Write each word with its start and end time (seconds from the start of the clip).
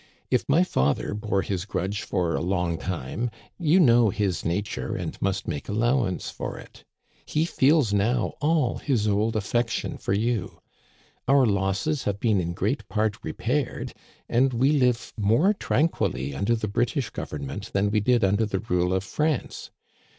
If 0.31 0.49
my 0.49 0.63
father 0.63 1.13
bore 1.13 1.43
his 1.43 1.63
grudge 1.63 2.01
for 2.01 2.33
a 2.33 2.41
long 2.41 2.79
time, 2.79 3.29
you 3.59 3.79
know 3.79 4.09
his 4.09 4.43
nature 4.43 4.95
and 4.95 5.15
must 5.21 5.47
make 5.47 5.69
allow 5.69 6.05
ance 6.05 6.31
for 6.31 6.57
it 6.57 6.83
He 7.23 7.45
feels 7.45 7.93
now 7.93 8.33
all 8.41 8.79
his 8.79 9.07
old 9.07 9.35
affection 9.35 9.99
for 9.99 10.13
you. 10.13 10.59
Our 11.27 11.45
losses 11.45 12.05
have 12.05 12.19
been 12.19 12.41
in 12.41 12.53
great 12.53 12.89
part 12.89 13.23
repaired, 13.23 13.93
and 14.27 14.53
we 14.55 14.71
live 14.71 15.13
more 15.19 15.53
tranquilly 15.53 16.33
under 16.33 16.55
the 16.55 16.67
British 16.67 17.11
Government 17.11 17.71
than 17.71 17.91
we 17.91 17.99
did 17.99 18.23
under 18.23 18.47
the 18.47 18.57
rule 18.61 18.95
of 18.95 19.03
France. 19.03 19.69